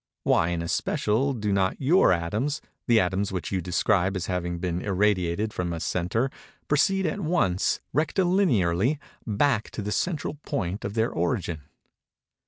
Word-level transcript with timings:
'—why, 0.23 0.47
in 0.47 0.63
especial, 0.63 1.31
do 1.31 1.53
not 1.53 1.79
your 1.79 2.11
atoms—the 2.11 2.99
atoms 2.99 3.31
which 3.31 3.51
you 3.51 3.61
describe 3.61 4.15
as 4.15 4.25
having 4.25 4.57
been 4.57 4.81
irradiated 4.81 5.53
from 5.53 5.71
a 5.71 5.79
centre—proceed 5.79 7.05
at 7.05 7.19
once, 7.19 7.81
rectilinearly, 7.93 8.97
back 9.27 9.69
to 9.69 9.83
the 9.83 9.91
central 9.91 10.39
point 10.43 10.83
of 10.83 10.95
their 10.95 11.11
origin?" 11.11 11.61